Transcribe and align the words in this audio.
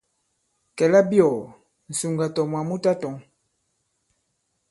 Kɛ̌ 0.77 0.87
labiɔ̀ɔ̀, 0.93 1.41
ŋ̀sùŋgà 1.89 2.27
tɔ̀ 2.35 2.45
mwǎ 2.49 2.61
mu 2.67 2.75
tatɔ̄ŋ. 2.83 3.15